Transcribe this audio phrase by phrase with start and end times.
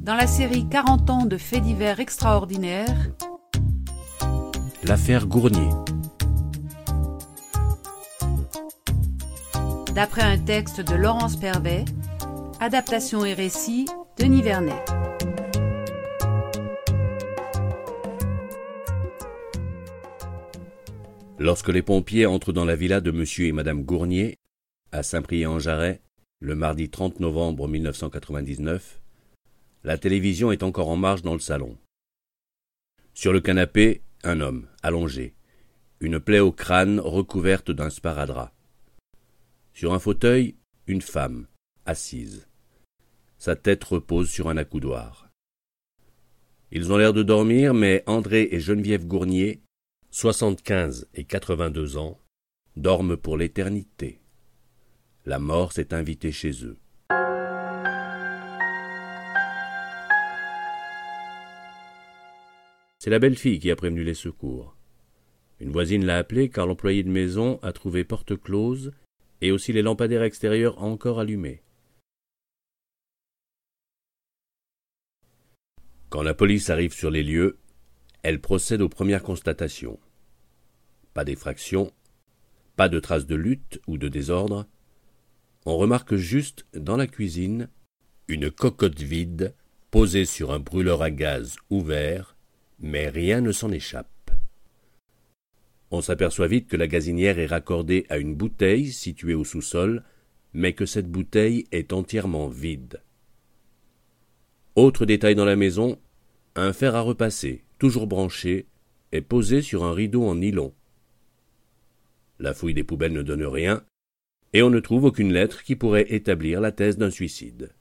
[0.00, 3.10] Dans la série 40 ans de faits divers extraordinaires,
[4.82, 5.68] L'affaire Gournier.
[9.94, 11.84] d'après un texte de Laurence Pervet,
[12.60, 13.86] adaptation et récit
[14.18, 14.82] Denis Vernet.
[21.38, 24.38] Lorsque les pompiers entrent dans la villa de monsieur et madame Gournier,
[24.92, 26.00] à Saint-Priest-en-Jarret,
[26.38, 28.99] le mardi 30 novembre 1999,
[29.82, 31.78] la télévision est encore en marche dans le salon.
[33.14, 35.34] Sur le canapé, un homme, allongé,
[36.00, 38.52] une plaie au crâne recouverte d'un sparadrap.
[39.72, 41.46] Sur un fauteuil, une femme,
[41.86, 42.46] assise.
[43.38, 45.30] Sa tête repose sur un accoudoir.
[46.72, 49.62] Ils ont l'air de dormir, mais André et Geneviève Gournier,
[50.10, 52.20] 75 et 82 ans,
[52.76, 54.20] dorment pour l'éternité.
[55.24, 56.78] La mort s'est invitée chez eux.
[63.02, 64.76] C'est la belle-fille qui a prévenu les secours.
[65.58, 68.92] Une voisine l'a appelée car l'employé de maison a trouvé porte close
[69.40, 71.62] et aussi les lampadaires extérieurs encore allumés.
[76.10, 77.56] Quand la police arrive sur les lieux,
[78.22, 79.98] elle procède aux premières constatations.
[81.14, 81.94] Pas d'effraction,
[82.76, 84.66] pas de traces de lutte ou de désordre.
[85.64, 87.70] On remarque juste, dans la cuisine,
[88.28, 89.54] une cocotte vide
[89.90, 92.36] posée sur un brûleur à gaz ouvert,
[92.80, 94.08] mais rien ne s'en échappe.
[95.90, 100.04] On s'aperçoit vite que la gazinière est raccordée à une bouteille située au sous-sol,
[100.52, 103.02] mais que cette bouteille est entièrement vide.
[104.76, 105.98] Autre détail dans la maison,
[106.54, 108.66] un fer à repasser, toujours branché,
[109.12, 110.72] est posé sur un rideau en nylon.
[112.38, 113.84] La fouille des poubelles ne donne rien,
[114.52, 117.72] et on ne trouve aucune lettre qui pourrait établir la thèse d'un suicide.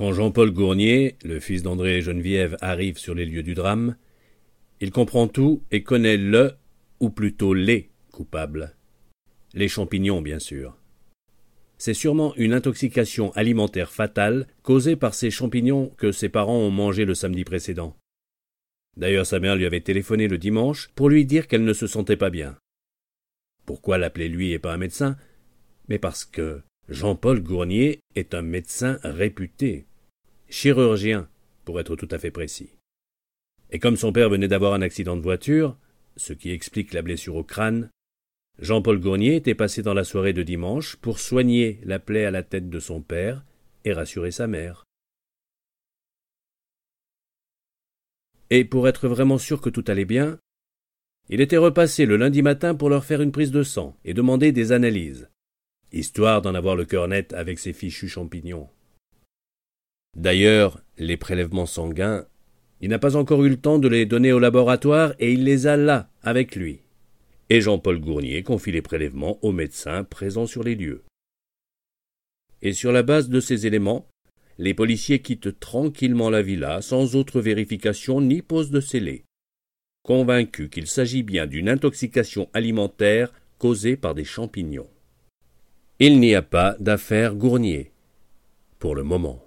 [0.00, 3.96] Quand Jean-Paul Gournier, le fils d'André et Geneviève, arrive sur les lieux du drame,
[4.80, 6.54] il comprend tout et connaît le,
[7.00, 8.74] ou plutôt les, coupables.
[9.52, 10.74] Les champignons, bien sûr.
[11.76, 17.04] C'est sûrement une intoxication alimentaire fatale causée par ces champignons que ses parents ont mangés
[17.04, 17.94] le samedi précédent.
[18.96, 22.16] D'ailleurs, sa mère lui avait téléphoné le dimanche pour lui dire qu'elle ne se sentait
[22.16, 22.56] pas bien.
[23.66, 25.18] Pourquoi l'appeler lui et pas un médecin?
[25.90, 29.86] Mais parce que Jean-Paul Gournier est un médecin réputé,
[30.50, 31.28] chirurgien,
[31.64, 32.70] pour être tout à fait précis.
[33.70, 35.78] Et comme son père venait d'avoir un accident de voiture,
[36.16, 37.88] ce qui explique la blessure au crâne,
[38.58, 42.42] Jean-Paul Gournier était passé dans la soirée de dimanche pour soigner la plaie à la
[42.42, 43.44] tête de son père
[43.84, 44.84] et rassurer sa mère.
[48.50, 50.38] Et pour être vraiment sûr que tout allait bien,
[51.28, 54.50] il était repassé le lundi matin pour leur faire une prise de sang et demander
[54.50, 55.30] des analyses,
[55.92, 58.68] histoire d'en avoir le cœur net avec ses fichus champignons.
[60.16, 62.26] D'ailleurs, les prélèvements sanguins,
[62.80, 65.66] il n'a pas encore eu le temps de les donner au laboratoire et il les
[65.66, 66.80] a là, avec lui.
[67.48, 71.02] Et Jean-Paul Gournier confie les prélèvements aux médecins présents sur les lieux.
[72.62, 74.06] Et sur la base de ces éléments,
[74.58, 79.24] les policiers quittent tranquillement la villa sans autre vérification ni pose de scellé,
[80.02, 84.88] convaincus qu'il s'agit bien d'une intoxication alimentaire causée par des champignons.
[85.98, 87.92] Il n'y a pas d'affaire Gournier,
[88.78, 89.42] pour le moment.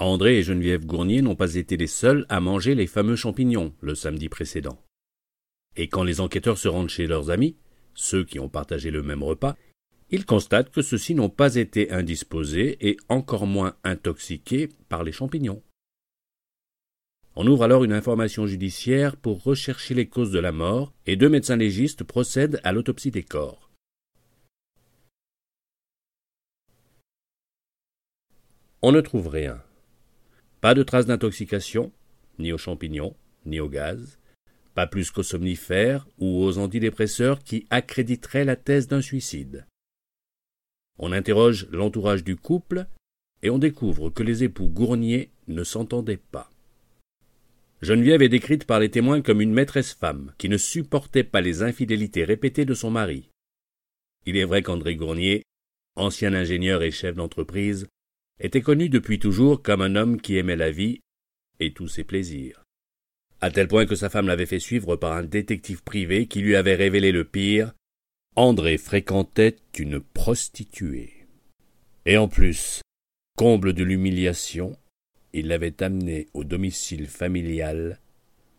[0.00, 3.94] André et Geneviève Gournier n'ont pas été les seuls à manger les fameux champignons le
[3.94, 4.82] samedi précédent.
[5.76, 7.56] Et quand les enquêteurs se rendent chez leurs amis,
[7.94, 9.56] ceux qui ont partagé le même repas,
[10.10, 15.62] ils constatent que ceux-ci n'ont pas été indisposés et encore moins intoxiqués par les champignons.
[17.36, 21.28] On ouvre alors une information judiciaire pour rechercher les causes de la mort et deux
[21.28, 23.70] médecins légistes procèdent à l'autopsie des corps.
[28.82, 29.62] on ne trouve rien.
[30.60, 31.92] Pas de traces d'intoxication,
[32.38, 33.14] ni aux champignons,
[33.46, 34.18] ni au gaz,
[34.74, 39.66] pas plus qu'aux somnifères ou aux antidépresseurs qui accréditeraient la thèse d'un suicide.
[40.98, 42.86] On interroge l'entourage du couple
[43.42, 46.50] et on découvre que les époux Gournier ne s'entendaient pas.
[47.80, 51.62] Geneviève est décrite par les témoins comme une maîtresse femme qui ne supportait pas les
[51.62, 53.30] infidélités répétées de son mari.
[54.26, 55.42] Il est vrai qu'André Gournier,
[55.96, 57.86] ancien ingénieur et chef d'entreprise,
[58.40, 61.00] était connu depuis toujours comme un homme qui aimait la vie
[61.60, 62.62] et tous ses plaisirs.
[63.42, 66.56] À tel point que sa femme l'avait fait suivre par un détective privé qui lui
[66.56, 67.72] avait révélé le pire.
[68.36, 71.26] André fréquentait une prostituée.
[72.06, 72.80] Et en plus,
[73.36, 74.76] comble de l'humiliation,
[75.32, 77.98] il l'avait amené au domicile familial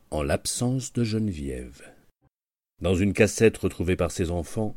[0.09, 1.83] en l'absence de Geneviève.
[2.81, 4.75] Dans une cassette retrouvée par ses enfants,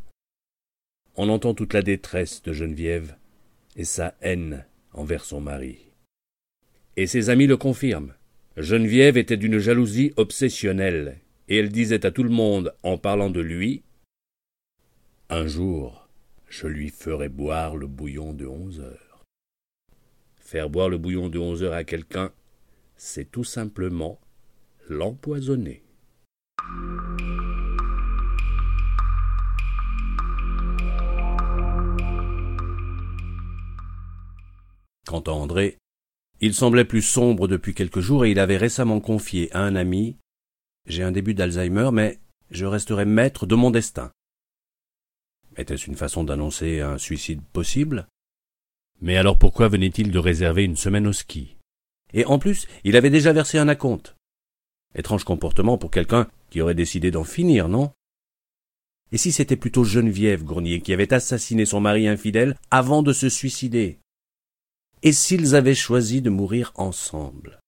[1.16, 3.16] on entend toute la détresse de Geneviève
[3.76, 5.78] et sa haine envers son mari.
[6.96, 8.14] Et ses amis le confirment.
[8.56, 13.40] Geneviève était d'une jalousie obsessionnelle, et elle disait à tout le monde, en parlant de
[13.40, 13.82] lui,
[15.28, 16.08] Un jour,
[16.48, 19.24] je lui ferai boire le bouillon de onze heures.
[20.36, 22.30] Faire boire le bouillon de onze heures à quelqu'un,
[22.96, 24.20] c'est tout simplement
[24.88, 25.82] l'empoisonner.
[35.14, 35.78] Quant à André,
[36.40, 40.16] il semblait plus sombre depuis quelques jours et il avait récemment confié à un ami
[40.88, 42.18] J'ai un début d'Alzheimer, mais
[42.50, 44.10] je resterai maître de mon destin.
[45.56, 48.08] Était-ce une façon d'annoncer un suicide possible?
[49.02, 51.58] Mais alors pourquoi venait-il de réserver une semaine au ski?
[52.12, 54.16] Et en plus, il avait déjà versé un acompte.
[54.96, 57.92] Étrange comportement pour quelqu'un qui aurait décidé d'en finir, non?
[59.12, 63.28] Et si c'était plutôt Geneviève Gournier qui avait assassiné son mari infidèle avant de se
[63.28, 64.00] suicider?
[65.06, 67.60] Et s'ils avaient choisi de mourir ensemble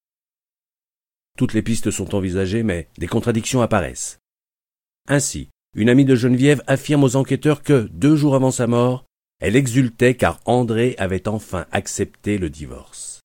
[1.37, 4.21] Toutes les pistes sont envisagées, mais des contradictions apparaissent.
[5.07, 9.05] Ainsi, une amie de Geneviève affirme aux enquêteurs que, deux jours avant sa mort,
[9.39, 13.21] elle exultait car André avait enfin accepté le divorce.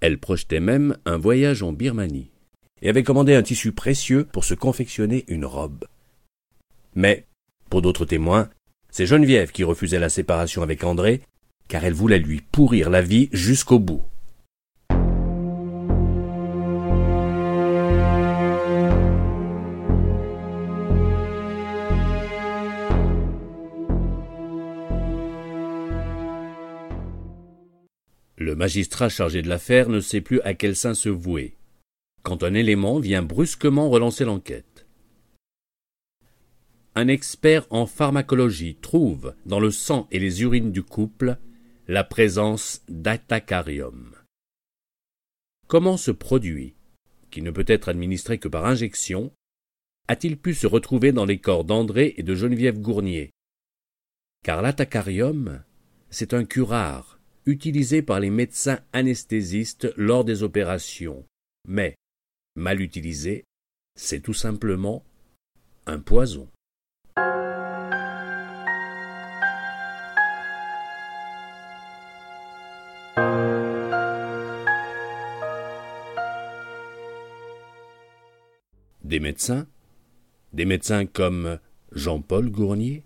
[0.00, 2.32] Elle projetait même un voyage en Birmanie
[2.82, 5.84] et avait commandé un tissu précieux pour se confectionner une robe.
[6.96, 7.26] Mais,
[7.70, 8.50] pour d'autres témoins,
[8.90, 11.22] c'est Geneviève qui refusait la séparation avec André,
[11.68, 14.02] car elle voulait lui pourrir la vie jusqu'au bout.
[28.36, 31.56] Le magistrat chargé de l'affaire ne sait plus à quel sein se vouer,
[32.22, 34.86] quand un élément vient brusquement relancer l'enquête.
[36.94, 41.36] Un expert en pharmacologie trouve dans le sang et les urines du couple
[41.90, 44.14] la présence d'atacarium.
[45.68, 46.74] Comment ce produit,
[47.30, 49.32] qui ne peut être administré que par injection,
[50.06, 53.30] a-t-il pu se retrouver dans les corps d'André et de Geneviève Gournier?
[54.44, 55.64] Car l'atacarium,
[56.10, 61.24] c'est un curare utilisé par les médecins anesthésistes lors des opérations,
[61.66, 61.96] mais,
[62.54, 63.46] mal utilisé,
[63.94, 65.06] c'est tout simplement
[65.86, 66.50] un poison.
[79.18, 79.66] Des médecins
[80.52, 81.58] Des médecins comme
[81.90, 83.02] Jean-Paul Gournier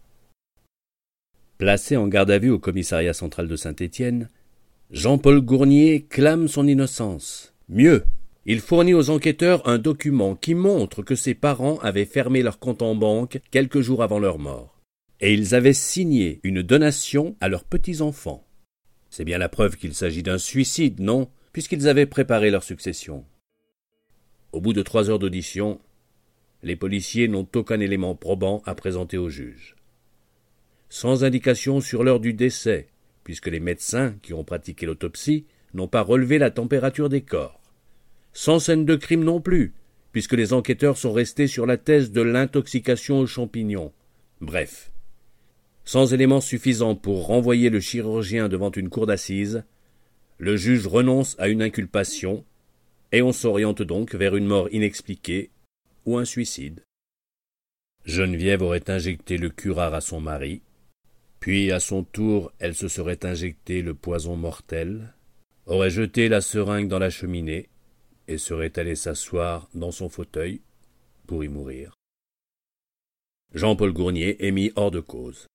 [1.56, 4.28] Placé en garde à vue au commissariat central de Saint-Étienne,
[4.90, 7.54] Jean-Paul Gournier clame son innocence.
[7.70, 8.04] Mieux,
[8.44, 12.82] il fournit aux enquêteurs un document qui montre que ses parents avaient fermé leur compte
[12.82, 14.82] en banque quelques jours avant leur mort.
[15.20, 18.46] Et ils avaient signé une donation à leurs petits-enfants.
[19.08, 21.30] C'est bien la preuve qu'il s'agit d'un suicide, non?
[21.54, 23.24] Puisqu'ils avaient préparé leur succession.
[24.52, 25.80] Au bout de trois heures d'audition,
[26.62, 29.76] les policiers n'ont aucun élément probant à présenter au juge
[30.92, 32.86] sans indication sur l'heure du décès,
[33.24, 37.62] puisque les médecins qui ont pratiqué l'autopsie n'ont pas relevé la température des corps.
[38.34, 39.72] Sans scène de crime non plus,
[40.12, 43.90] puisque les enquêteurs sont restés sur la thèse de l'intoxication aux champignons.
[44.42, 44.92] Bref,
[45.86, 49.64] sans éléments suffisants pour renvoyer le chirurgien devant une cour d'assises,
[50.36, 52.44] le juge renonce à une inculpation,
[53.12, 55.51] et on s'oriente donc vers une mort inexpliquée
[56.04, 56.82] ou un suicide.
[58.04, 60.62] Geneviève aurait injecté le curare à son mari,
[61.40, 65.14] puis à son tour elle se serait injecté le poison mortel,
[65.66, 67.68] aurait jeté la seringue dans la cheminée,
[68.28, 70.60] et serait allée s'asseoir dans son fauteuil
[71.26, 71.94] pour y mourir.
[73.54, 75.46] Jean-Paul Gournier est mis hors de cause.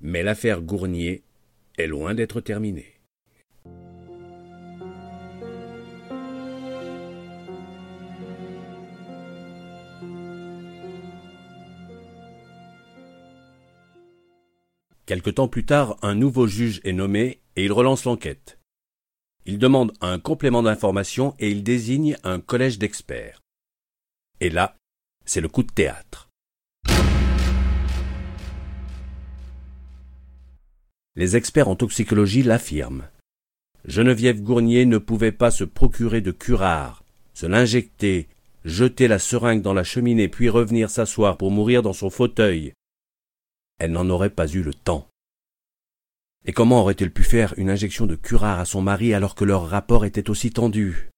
[0.00, 1.22] Mais l'affaire Gournier
[1.78, 2.99] est loin d'être terminée.
[15.10, 18.60] Quelque temps plus tard, un nouveau juge est nommé et il relance l'enquête.
[19.44, 23.40] Il demande un complément d'information et il désigne un collège d'experts.
[24.38, 24.76] Et là,
[25.24, 26.28] c'est le coup de théâtre.
[31.16, 33.08] Les experts en toxicologie l'affirment.
[33.86, 37.02] Geneviève Gournier ne pouvait pas se procurer de curare,
[37.34, 38.28] se l'injecter,
[38.64, 42.74] jeter la seringue dans la cheminée puis revenir s'asseoir pour mourir dans son fauteuil.
[43.80, 45.08] Elle n'en aurait pas eu le temps.
[46.44, 49.68] Et comment aurait-elle pu faire une injection de curare à son mari alors que leur
[49.68, 51.08] rapport était aussi tendu?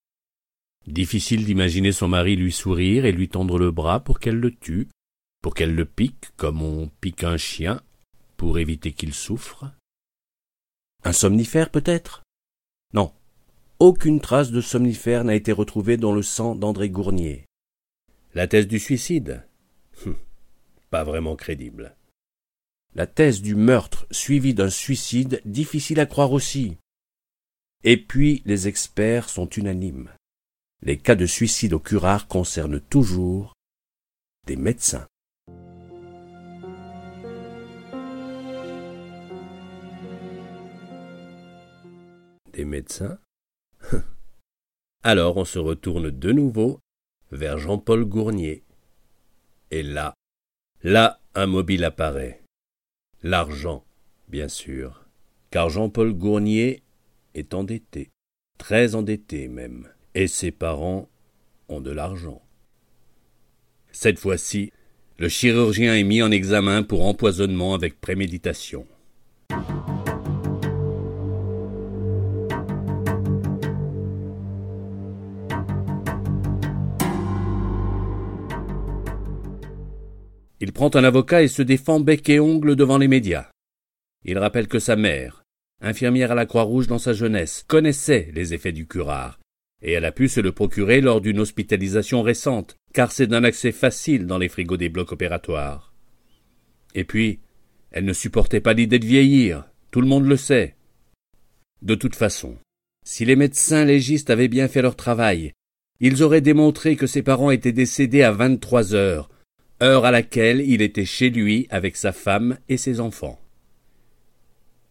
[0.87, 4.89] Difficile d'imaginer son mari lui sourire et lui tendre le bras pour qu'elle le tue,
[5.43, 7.83] pour qu'elle le pique comme on pique un chien,
[8.37, 9.65] pour éviter qu'il souffre.
[11.05, 12.23] Un somnifère peut-être?
[12.95, 13.13] Non.
[13.81, 17.45] Aucune trace de somnifère n'a été retrouvée dans le sang d'André Gournier.
[18.35, 19.45] La thèse du suicide?
[20.07, 20.17] Hum,
[20.91, 21.97] Pas vraiment crédible.
[22.95, 26.77] La thèse du meurtre suivi d'un suicide, difficile à croire aussi.
[27.85, 30.11] Et puis les experts sont unanimes.
[30.83, 33.55] Les cas de suicide au curare concernent toujours
[34.47, 35.07] des médecins.
[42.53, 43.19] Des médecins?
[45.03, 46.79] Alors on se retourne de nouveau
[47.31, 48.65] vers Jean-Paul Gournier.
[49.71, 50.13] Et là,
[50.83, 52.42] là, un mobile apparaît.
[53.25, 53.85] L'argent,
[54.27, 55.07] bien sûr,
[55.53, 56.83] car Jean-Paul Gournier
[57.35, 58.11] est endetté,
[58.59, 61.09] très endetté même, et ses parents
[61.69, 62.43] ont de l'argent.
[63.93, 64.73] Cette fois-ci,
[65.19, 68.89] le chirurgien est mis en examen pour empoisonnement avec préméditation.
[80.73, 83.51] Il prend un avocat et se défend bec et ongle devant les médias.
[84.25, 85.43] Il rappelle que sa mère,
[85.83, 89.39] infirmière à la Croix-Rouge dans sa jeunesse, connaissait les effets du curare,
[89.83, 93.71] et elle a pu se le procurer lors d'une hospitalisation récente, car c'est d'un accès
[93.71, 95.93] facile dans les frigos des blocs opératoires.
[96.95, 97.41] Et puis,
[97.91, 100.77] elle ne supportait pas l'idée de vieillir, tout le monde le sait.
[101.83, 102.57] De toute façon,
[103.05, 105.53] si les médecins légistes avaient bien fait leur travail,
[106.01, 109.29] ils auraient démontré que ses parents étaient décédés à vingt-trois heures,
[109.83, 113.41] heure à laquelle il était chez lui avec sa femme et ses enfants.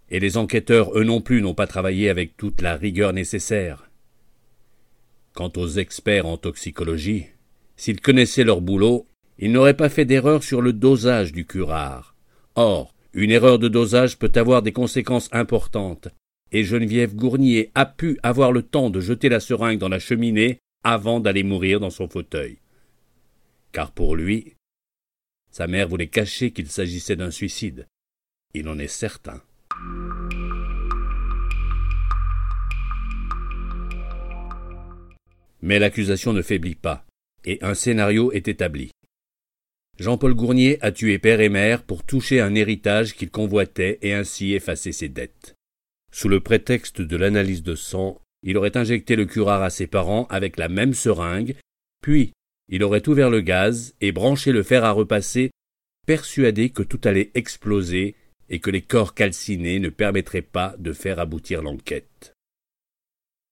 [0.09, 3.89] Et les enquêteurs, eux non plus, n'ont pas travaillé avec toute la rigueur nécessaire.
[5.33, 7.27] Quant aux experts en toxicologie,
[7.77, 9.07] s'ils connaissaient leur boulot,
[9.39, 12.15] ils n'auraient pas fait d'erreur sur le dosage du curare.
[12.55, 16.09] Or, une erreur de dosage peut avoir des conséquences importantes,
[16.51, 20.59] et Geneviève Gournier a pu avoir le temps de jeter la seringue dans la cheminée
[20.83, 22.57] avant d'aller mourir dans son fauteuil.
[23.71, 24.55] Car pour lui,
[25.51, 27.87] sa mère voulait cacher qu'il s'agissait d'un suicide.
[28.53, 29.41] Il en est certain.
[35.61, 37.05] Mais l'accusation ne faiblit pas,
[37.45, 38.91] et un scénario est établi.
[39.99, 44.53] Jean-Paul Gournier a tué père et mère pour toucher un héritage qu'il convoitait et ainsi
[44.53, 45.53] effacer ses dettes.
[46.11, 50.25] Sous le prétexte de l'analyse de sang, il aurait injecté le curare à ses parents
[50.29, 51.55] avec la même seringue,
[52.01, 52.33] puis
[52.71, 55.51] il aurait ouvert le gaz et branché le fer à repasser,
[56.07, 58.15] persuadé que tout allait exploser
[58.49, 62.33] et que les corps calcinés ne permettraient pas de faire aboutir l'enquête.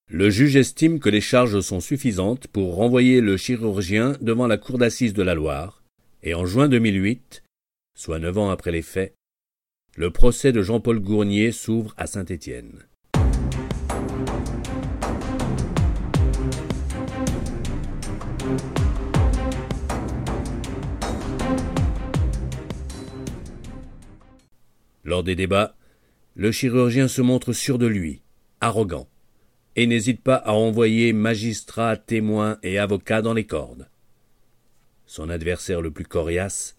[0.10, 4.80] Le juge estime que les charges sont suffisantes pour renvoyer le chirurgien devant la cour
[4.80, 5.84] d'assises de la Loire,
[6.24, 7.44] et en juin 2008,
[7.96, 9.14] soit neuf ans après les faits,
[9.96, 12.86] le procès de Jean-Paul Gournier s'ouvre à Saint-Étienne.
[25.10, 25.76] Lors des débats,
[26.36, 28.22] le chirurgien se montre sûr de lui,
[28.62, 29.10] arrogant,
[29.76, 33.90] et n'hésite pas à envoyer magistrats, témoins et avocats dans les cordes.
[35.08, 36.78] Son adversaire le plus coriace,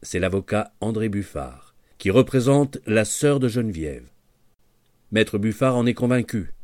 [0.00, 4.08] c'est l'avocat André Buffard, qui représente la sœur de Geneviève.
[5.10, 6.54] Maître Buffard en est convaincu.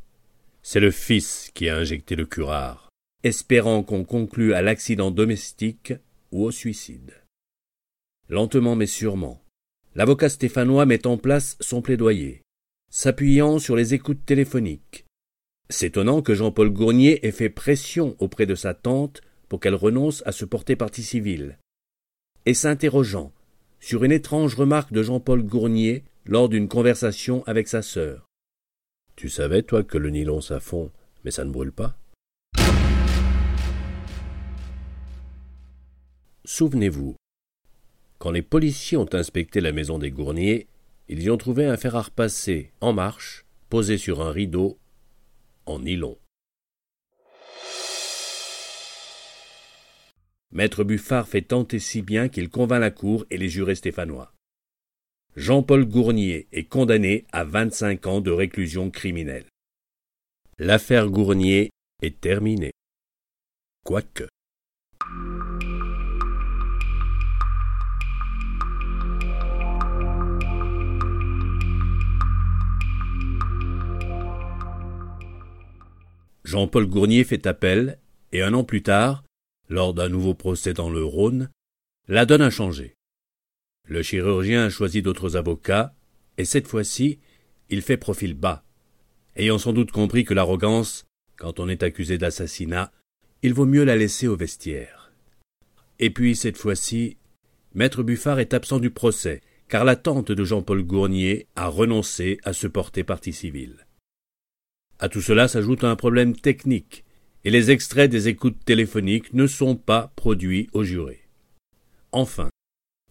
[0.62, 2.88] C'est le fils qui a injecté le curare,
[3.22, 5.92] espérant qu'on conclue à l'accident domestique
[6.32, 7.12] ou au suicide.
[8.30, 9.42] Lentement mais sûrement,
[9.96, 12.42] l'avocat stéphanois met en place son plaidoyer,
[12.90, 15.06] s'appuyant sur les écoutes téléphoniques.
[15.70, 20.32] S'étonnant que Jean-Paul Gournier ait fait pression auprès de sa tante pour qu'elle renonce à
[20.32, 21.58] se porter partie civile,
[22.44, 23.32] et s'interrogeant
[23.80, 28.26] sur une étrange remarque de Jean-Paul Gournier lors d'une conversation avec sa sœur.
[29.16, 30.92] Tu savais, toi, que le nylon ça fond,
[31.24, 31.96] mais ça ne brûle pas?
[36.44, 37.16] Souvenez-vous,
[38.18, 40.66] quand les policiers ont inspecté la maison des Gourniers,
[41.08, 44.78] ils y ont trouvé un fer à repasser en marche, posé sur un rideau
[45.66, 46.18] en nylon.
[50.52, 54.32] Maître Buffard fait tant et si bien qu'il convainc la cour et les jurés stéphanois.
[55.34, 59.46] Jean-Paul Gournier est condamné à vingt-cinq ans de réclusion criminelle.
[60.58, 61.70] L'affaire Gournier
[62.00, 62.72] est terminée.
[63.84, 64.26] Quoique.
[76.56, 77.98] Jean-Paul Gournier fait appel,
[78.32, 79.24] et un an plus tard,
[79.68, 81.50] lors d'un nouveau procès dans le Rhône,
[82.08, 82.94] la donne a changé.
[83.84, 85.94] Le chirurgien a choisi d'autres avocats,
[86.38, 87.18] et cette fois-ci,
[87.68, 88.64] il fait profil bas.
[89.36, 91.04] Ayant sans doute compris que l'arrogance,
[91.36, 92.90] quand on est accusé d'assassinat,
[93.42, 95.12] il vaut mieux la laisser au vestiaire.
[95.98, 97.18] Et puis, cette fois-ci,
[97.74, 102.54] Maître Buffard est absent du procès, car la tante de Jean-Paul Gournier a renoncé à
[102.54, 103.85] se porter partie civile.
[104.98, 107.04] À tout cela s'ajoute un problème technique,
[107.44, 111.28] et les extraits des écoutes téléphoniques ne sont pas produits aux jurés.
[112.12, 112.50] Enfin,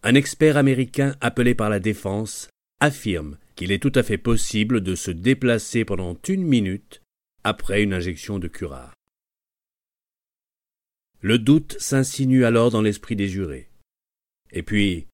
[0.02, 2.48] un expert américain appelé par la défense
[2.80, 7.02] affirme qu'il est tout à fait possible de se déplacer pendant une minute
[7.44, 8.92] après une injection de curare.
[11.20, 13.70] Le doute s'insinue alors dans l'esprit des jurés.
[14.52, 15.06] Et puis,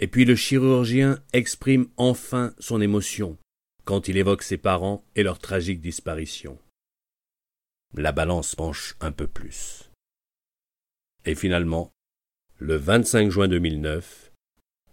[0.00, 3.38] et puis le chirurgien exprime enfin son émotion
[3.86, 6.58] quand il évoque ses parents et leur tragique disparition.
[7.94, 9.90] La balance penche un peu plus.
[11.24, 11.92] Et finalement,
[12.58, 14.32] le 25 juin 2009,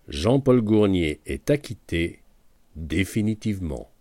[0.09, 2.21] Jean-Paul Gournier est acquitté
[2.75, 3.91] définitivement.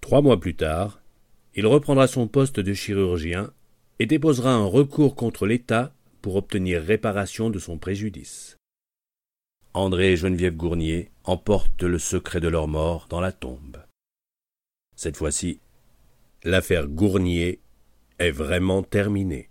[0.00, 1.02] Trois mois plus tard,
[1.54, 3.52] il reprendra son poste de chirurgien
[3.98, 8.56] et déposera un recours contre l'État pour obtenir réparation de son préjudice.
[9.74, 13.82] André et Geneviève Gournier emportent le secret de leur mort dans la tombe.
[14.96, 15.60] Cette fois-ci,
[16.42, 17.60] l'affaire Gournier
[18.18, 19.50] est vraiment terminée.